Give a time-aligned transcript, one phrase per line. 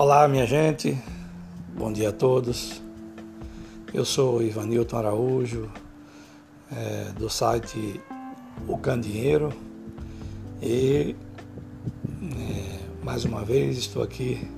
[0.00, 0.96] Olá, minha gente,
[1.76, 2.80] bom dia a todos.
[3.92, 5.68] Eu sou Ivanilton Araújo,
[6.70, 8.00] é, do site
[8.68, 9.52] O Candinheiro,
[10.62, 11.16] e
[12.22, 14.48] é, mais uma vez estou aqui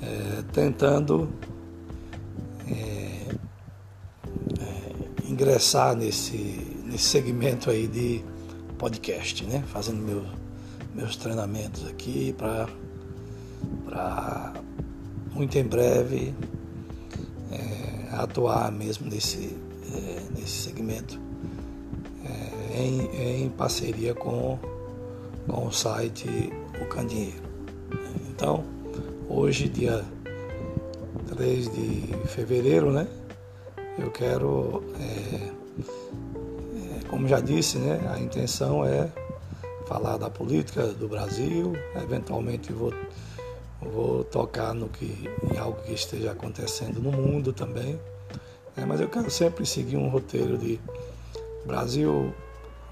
[0.00, 1.28] é, tentando
[2.66, 3.36] é,
[4.58, 8.24] é, ingressar nesse, nesse segmento aí de
[8.78, 9.62] podcast, né?
[9.66, 10.24] Fazendo meu,
[10.94, 12.70] meus treinamentos aqui para
[13.84, 14.52] para
[15.32, 16.34] muito em breve
[17.50, 19.56] é, atuar mesmo nesse,
[19.92, 21.18] é, nesse segmento
[22.24, 24.58] é, em, em, parceria com,
[25.48, 27.42] com o site O Candinheiro.
[28.28, 28.64] Então,
[29.28, 30.04] hoje, dia
[31.28, 33.06] 3 de fevereiro, né?
[33.98, 35.50] Eu quero, é,
[36.76, 38.00] é, como já disse, né?
[38.14, 39.10] A intenção é
[39.86, 42.92] falar da política do Brasil, eventualmente vou
[43.80, 47.98] vou tocar no que, em algo que esteja acontecendo no mundo também.
[48.76, 50.78] É, mas eu quero sempre seguir um roteiro de
[51.66, 52.32] Brasil,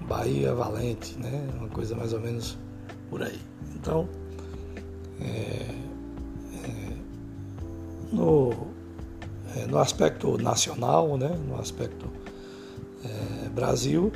[0.01, 1.47] Bahia, Valente, né?
[1.57, 2.57] uma coisa mais ou menos
[3.09, 3.39] por aí.
[3.75, 4.07] Então,
[5.21, 5.25] é,
[6.63, 6.93] é,
[8.11, 8.51] no,
[9.55, 11.29] é, no aspecto nacional, né?
[11.47, 12.07] no aspecto
[13.03, 14.11] é, Brasil,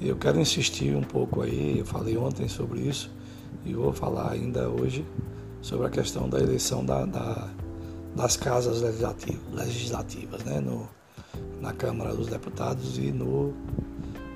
[0.00, 3.10] eu quero insistir um pouco aí, eu falei ontem sobre isso
[3.66, 5.04] e vou falar ainda hoje
[5.62, 7.48] sobre a questão da eleição da, da,
[8.14, 8.80] das casas
[9.52, 10.88] legislativas, né, no,
[11.60, 13.52] na Câmara dos Deputados e no,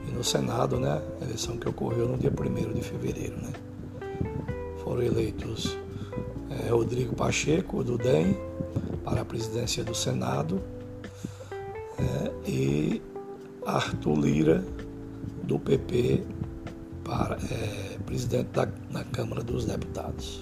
[0.09, 3.37] e no Senado, né, a eleição que ocorreu no dia 1 de fevereiro.
[3.37, 3.53] Né.
[4.83, 5.77] Foram eleitos
[6.51, 8.37] é, Rodrigo Pacheco, do DEM,
[9.05, 10.61] para a presidência do Senado,
[11.99, 13.03] é, e
[13.67, 14.65] Arthur Lira,
[15.43, 16.23] do PP,
[17.03, 20.41] para é, presidente da, da Câmara dos Deputados.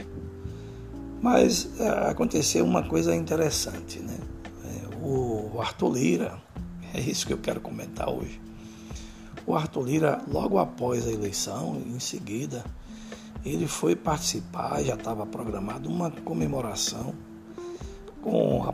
[1.22, 4.18] Mas é, aconteceu uma coisa interessante, né?
[4.64, 6.42] É, o Arthur Lira,
[6.92, 8.40] é isso que eu quero comentar hoje.
[9.46, 12.64] O Arthur Lira, logo após a eleição, em seguida,
[13.44, 17.14] ele foi participar, já estava programado uma comemoração
[18.20, 18.64] com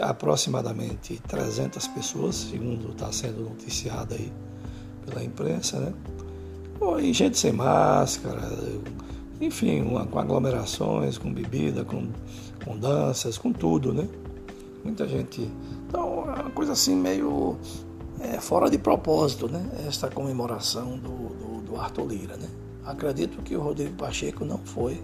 [0.00, 4.32] aproximadamente 300 pessoas, segundo está sendo noticiado aí
[5.04, 5.92] pela imprensa, né?
[7.02, 8.40] E gente sem máscara,
[9.40, 12.08] enfim, uma, com aglomerações, com bebida, com,
[12.64, 14.08] com danças, com tudo, né?
[14.82, 15.50] Muita gente.
[15.88, 17.56] Então, é uma coisa assim meio
[18.20, 19.68] é, fora de propósito, né?
[19.86, 22.48] Esta comemoração do, do, do Arthur Lira, né?
[22.84, 25.02] Acredito que o Rodrigo Pacheco não foi,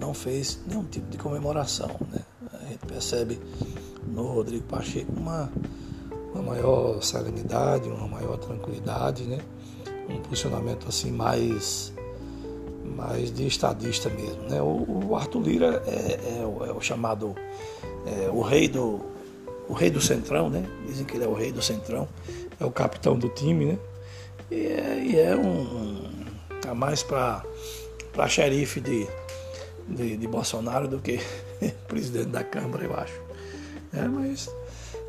[0.00, 2.20] não fez nenhum tipo de comemoração, né?
[2.52, 3.40] A gente percebe
[4.06, 5.50] no Rodrigo Pacheco uma,
[6.34, 9.38] uma maior serenidade, uma maior tranquilidade, né?
[10.08, 11.93] Um posicionamento assim mais
[12.94, 14.42] mas de estadista mesmo.
[14.48, 14.60] Né?
[14.62, 17.34] O, o Arthur Lira é, é, o, é o, chamado
[18.06, 19.00] é, o rei do
[19.68, 20.62] o rei do centrão, né?
[20.86, 22.06] Dizem que ele é o rei do centrão,
[22.60, 23.78] é o capitão do time, né?
[24.50, 26.10] E é, e é um, um
[26.60, 27.42] tá mais para
[28.12, 29.08] para xerife de,
[29.88, 31.18] de, de, Bolsonaro do que
[31.88, 33.20] presidente da Câmara, eu acho.
[33.92, 34.48] É, mas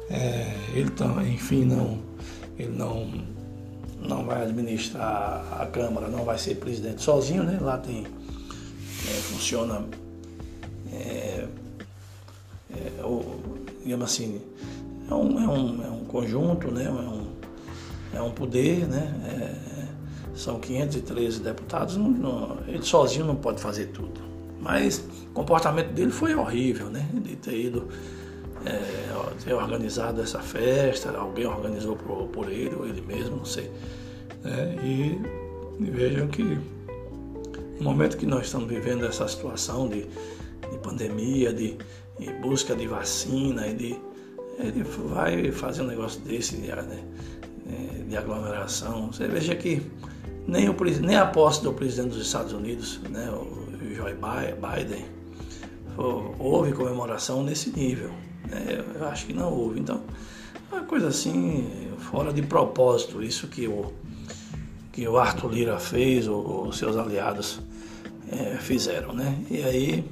[0.10, 2.00] é, ele, tá, enfim, não,
[2.58, 3.35] ele não
[4.08, 7.58] não vai administrar a Câmara, não vai ser presidente sozinho, né?
[7.62, 8.06] Lá tem.
[8.06, 9.86] É, funciona.
[10.92, 11.48] É,
[12.72, 12.92] é,
[13.84, 14.42] digamos assim,
[15.10, 16.86] é um, é um, é um conjunto, né?
[16.86, 17.28] É um,
[18.14, 19.14] é um poder, né?
[19.26, 19.76] É,
[20.36, 24.22] são 513 deputados, não, não, ele sozinho não pode fazer tudo.
[24.60, 24.98] Mas
[25.30, 27.08] o comportamento dele foi horrível, né?
[27.14, 27.88] De ter ido
[28.66, 33.72] é, ter organizado essa festa, alguém organizou por, por ele, ou ele mesmo, não sei.
[34.44, 35.22] É, e,
[35.80, 41.78] e, vejam que no momento que nós estamos vivendo essa situação de, de pandemia, de,
[42.20, 44.00] de, busca de vacina, e de,
[44.60, 47.04] ele vai fazer um negócio desse de, né,
[48.08, 49.12] de aglomeração.
[49.12, 49.82] Você veja que
[50.48, 55.06] nem, o, nem a posse do presidente dos Estados Unidos, né, o Joe Biden,
[56.40, 58.12] houve comemoração nesse nível.
[58.52, 59.80] É, eu acho que não houve.
[59.80, 60.02] Então,
[60.72, 63.94] uma coisa assim, fora de propósito, isso que o,
[64.92, 67.60] que o Arthur Lira fez, os seus aliados
[68.32, 69.38] é, fizeram, né?
[69.50, 70.06] E aí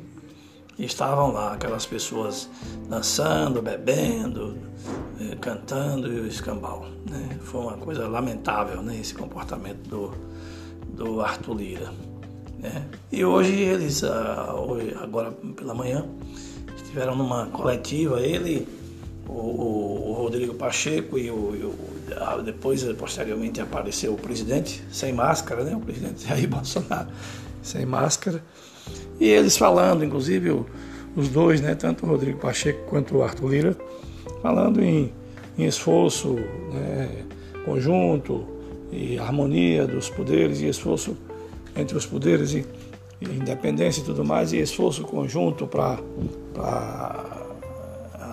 [0.78, 2.50] estavam lá aquelas pessoas
[2.90, 4.58] dançando, bebendo,
[5.20, 6.86] é, cantando e o escambau.
[7.10, 7.38] Né?
[7.42, 8.98] Foi uma coisa lamentável, né?
[9.00, 10.14] Esse comportamento do,
[10.96, 11.94] do Arthur Lira.
[12.60, 12.86] Né?
[13.12, 14.56] E hoje eles, ah,
[15.02, 16.06] agora pela manhã,
[16.94, 18.68] estiveram numa coletiva, ele,
[19.28, 25.12] o, o, o Rodrigo Pacheco e o, e o, depois, posteriormente, apareceu o presidente sem
[25.12, 25.76] máscara, né?
[25.76, 27.08] O presidente Jair Bolsonaro
[27.64, 28.44] sem máscara.
[29.20, 30.68] E eles falando, inclusive o,
[31.16, 33.78] os dois, né, tanto o Rodrigo Pacheco quanto o Arthur Lira,
[34.44, 35.12] falando em,
[35.58, 36.36] em esforço
[36.72, 37.10] né,
[37.66, 38.46] conjunto
[38.92, 41.18] e harmonia dos poderes e esforço
[41.76, 42.64] entre os poderes e
[43.32, 46.00] independência e tudo mais, e esforço conjunto para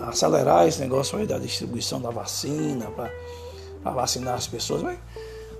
[0.07, 4.81] acelerar esse negócio aí da distribuição da vacina, para vacinar as pessoas.
[4.81, 4.97] Mas,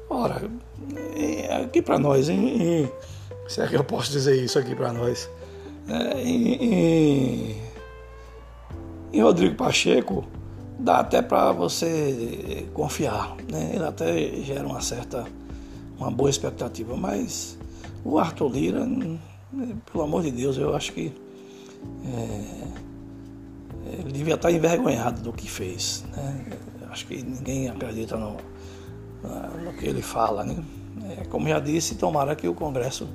[0.10, 0.42] ora,
[1.64, 2.92] aqui para nós, em, em,
[3.48, 5.30] se é que eu posso dizer isso aqui para nós,
[5.88, 7.58] é, em,
[9.14, 10.26] em Rodrigo Pacheco,
[10.80, 13.72] dá até para você confiar, né?
[13.74, 14.14] Ele até
[14.44, 15.26] gera uma certa,
[15.98, 17.58] uma boa expectativa, mas
[18.04, 18.88] o Arthur Lira,
[19.92, 21.14] pelo amor de Deus, eu acho que
[22.06, 22.68] é,
[24.00, 26.46] ele devia estar envergonhado do que fez, né?
[26.90, 28.38] Acho que ninguém acredita no,
[29.64, 30.64] no que ele fala, né?
[31.10, 33.08] É, como já disse, tomara que o Congresso,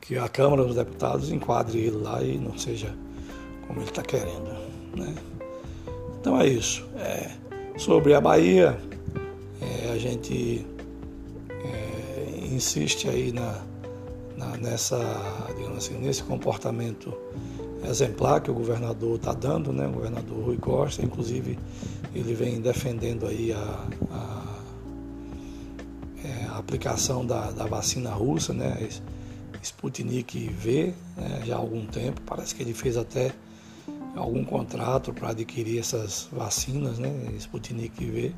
[0.00, 2.94] que a Câmara dos Deputados enquadre ele lá e não seja
[3.66, 4.50] como ele está querendo,
[4.94, 5.14] né?
[6.20, 6.86] Então é isso.
[6.96, 7.30] É,
[7.78, 8.78] sobre a Bahia,
[9.60, 10.73] é, a gente é,
[12.54, 13.62] insiste aí na,
[14.36, 14.98] na, nessa,
[15.56, 17.12] digamos assim, nesse comportamento
[17.88, 19.86] exemplar que o governador está dando, né?
[19.86, 21.58] O governador Rui Costa, inclusive,
[22.14, 24.56] ele vem defendendo aí a, a,
[26.24, 28.88] é, a aplicação da, da, vacina russa, né?
[29.62, 31.42] Sputnik V, né?
[31.44, 32.20] já há algum tempo.
[32.26, 33.32] Parece que ele fez até
[34.16, 38.32] algum contrato para adquirir essas vacinas, né, Sputnik V,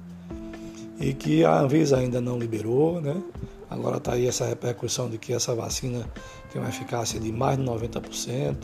[0.99, 3.23] e que a Anvisa ainda não liberou, né?
[3.69, 6.09] Agora está aí essa repercussão de que essa vacina
[6.53, 8.57] tem uma eficácia de mais de 90%,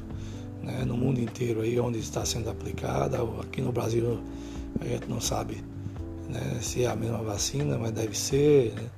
[0.63, 3.19] né, no mundo inteiro aí onde está sendo aplicada.
[3.41, 4.21] Aqui no Brasil
[4.81, 5.63] a gente não sabe
[6.29, 8.89] né, se é a mesma vacina, mas deve ser, né?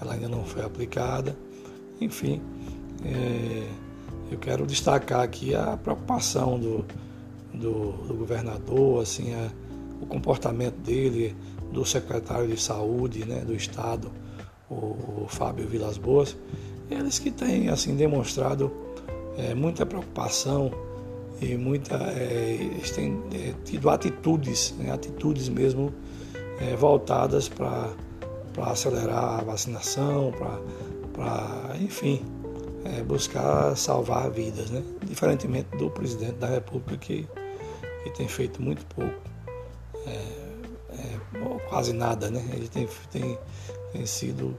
[0.00, 1.36] ela ainda não foi aplicada.
[2.00, 2.42] Enfim,
[3.04, 3.66] é,
[4.30, 6.84] eu quero destacar aqui a preocupação do,
[7.52, 9.50] do, do governador, assim, a,
[10.00, 11.34] o comportamento dele,
[11.72, 14.10] do secretário de saúde né, do estado,
[14.68, 16.36] o, o Fábio Vilas Boas,
[16.90, 18.72] eles que têm assim demonstrado
[19.36, 20.70] é, muita preocupação
[21.40, 25.92] e muita é, eles têm é, tido atitudes, né, atitudes mesmo
[26.78, 27.92] voltadas para
[28.58, 30.32] acelerar a vacinação,
[31.12, 32.22] para enfim
[33.08, 34.80] buscar salvar vidas, né?
[35.04, 37.28] diferentemente do presidente da República que
[38.04, 39.12] que tem feito muito pouco,
[41.74, 42.40] quase nada, né?
[42.52, 43.36] Ele tem, tem,
[43.94, 44.58] tem sido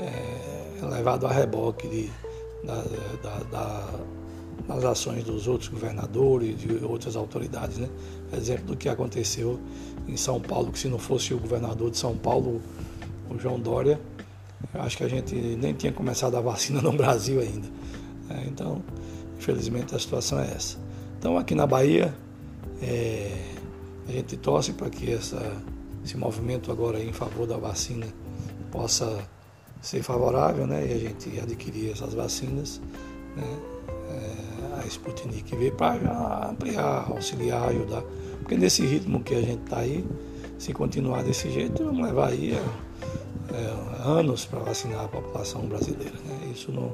[0.00, 2.10] é, levado a reboque de,
[2.64, 2.82] da,
[3.22, 4.00] da, da,
[4.66, 7.88] das ações dos outros governadores de outras autoridades, né?
[8.36, 9.60] Exemplo do que aconteceu
[10.08, 12.60] em São Paulo, que se não fosse o governador de São Paulo,
[13.30, 14.00] o João Dória,
[14.74, 17.68] eu acho que a gente nem tinha começado a vacina no Brasil ainda.
[18.28, 18.82] É, então,
[19.38, 20.78] infelizmente a situação é essa.
[21.16, 22.12] Então aqui na Bahia,
[22.82, 23.30] é,
[24.08, 25.40] a gente torce para que essa,
[26.04, 28.06] esse movimento agora em favor da vacina
[28.74, 29.24] possa
[29.80, 32.80] ser favorável né, e a gente adquirir essas vacinas.
[33.36, 33.58] Né,
[34.10, 38.02] é, a Sputnik veio para ampliar, auxiliar, ajudar.
[38.40, 40.04] Porque nesse ritmo que a gente está aí,
[40.58, 46.14] se continuar desse jeito, vamos levar aí é, é, anos para vacinar a população brasileira.
[46.26, 46.50] Né?
[46.52, 46.92] Isso, não,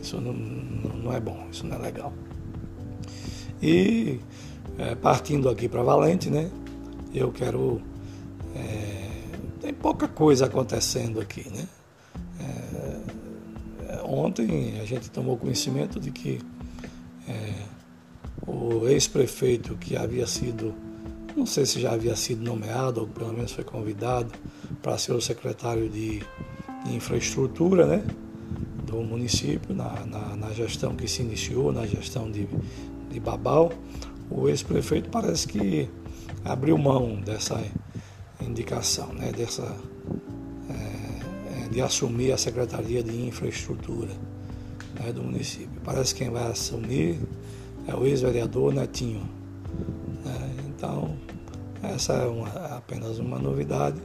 [0.00, 2.12] isso não, não é bom, isso não é legal.
[3.62, 4.20] E
[4.78, 6.50] é, partindo aqui para Valente, né?
[7.14, 7.80] Eu quero.
[9.86, 11.64] Pouca coisa acontecendo aqui, né?
[12.40, 16.40] É, é ontem a gente tomou conhecimento de que
[17.28, 17.52] é,
[18.44, 20.74] o ex-prefeito que havia sido,
[21.36, 24.32] não sei se já havia sido nomeado, ou pelo menos foi convidado
[24.82, 26.18] para ser o secretário de,
[26.84, 28.04] de infraestrutura, né?
[28.84, 32.48] do município, na, na, na, gestão que se iniciou, na gestão de,
[33.08, 33.70] de Babal
[34.28, 35.88] o ex-prefeito parece que
[36.44, 37.62] abriu mão dessa
[38.40, 39.76] indicação, né, dessa,
[40.70, 44.12] é, de assumir a Secretaria de Infraestrutura
[45.00, 45.80] né, do município.
[45.84, 47.20] Parece que quem vai assumir
[47.86, 49.28] é o ex-vereador Netinho.
[50.24, 51.16] Né, então,
[51.82, 54.00] essa é uma, apenas uma novidade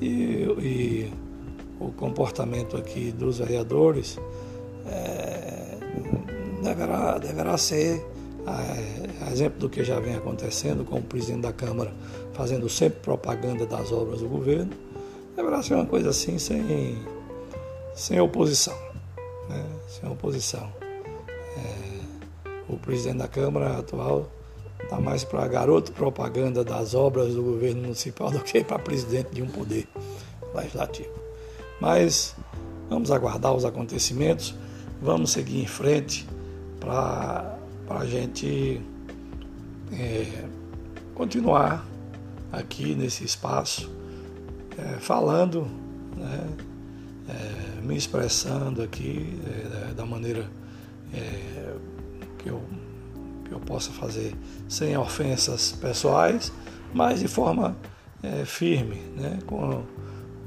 [0.00, 1.12] e, e,
[1.80, 4.18] o comportamento aqui dos vereadores
[4.86, 5.76] é,
[6.62, 8.04] deverá, deverá ser
[8.46, 11.92] a, exemplo do que já vem acontecendo com o presidente da Câmara
[12.32, 14.70] fazendo sempre propaganda das obras do governo,
[15.36, 16.98] deverá ser uma coisa assim sem,
[17.94, 18.76] sem oposição.
[19.48, 19.64] Né?
[19.88, 20.70] Sem oposição.
[21.56, 22.00] É,
[22.68, 24.28] o presidente da Câmara atual
[24.82, 29.42] está mais para garoto propaganda das obras do governo municipal do que para presidente de
[29.42, 29.88] um poder
[30.54, 31.10] legislativo.
[31.80, 32.36] Mas
[32.88, 34.54] vamos aguardar os acontecimentos,
[35.00, 36.26] vamos seguir em frente
[36.78, 38.80] para para a gente
[39.92, 40.44] é,
[41.14, 41.86] continuar
[42.52, 43.90] aqui nesse espaço,
[44.78, 45.66] é, falando,
[46.16, 46.48] né,
[47.28, 50.48] é, me expressando aqui é, da maneira
[51.12, 51.74] é,
[52.38, 52.62] que, eu,
[53.44, 54.34] que eu possa fazer
[54.68, 56.52] sem ofensas pessoais,
[56.92, 57.76] mas de forma
[58.22, 59.82] é, firme, né, com,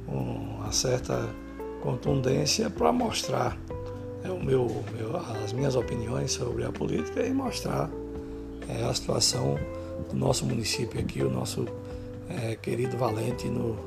[0.05, 0.13] com
[0.57, 1.29] uma certa
[1.81, 3.57] contundência para mostrar
[4.35, 7.89] meu, meu, as minhas opiniões sobre a política e mostrar
[8.67, 9.57] é, a situação
[10.09, 11.65] do nosso município aqui, o nosso
[12.29, 13.77] é, querido Valente no,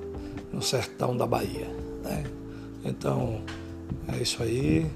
[0.53, 1.69] no sertão da Bahia.
[2.03, 2.25] Né?
[2.85, 3.41] Então
[4.09, 4.91] é isso aí.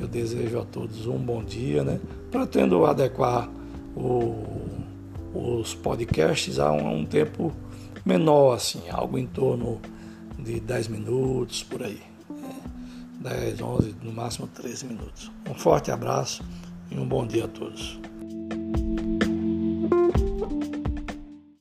[0.00, 2.00] Eu desejo a todos um bom dia, né?
[2.30, 3.48] Pretendo adequar
[3.96, 4.44] o,
[5.32, 7.52] os podcasts a um, a um tempo
[8.04, 9.80] menor, assim, algo em torno
[10.38, 12.00] de 10 minutos por aí.
[13.20, 15.30] 10, 11, no máximo 13 minutos.
[15.48, 16.44] Um forte abraço
[16.90, 17.98] e um bom dia a todos.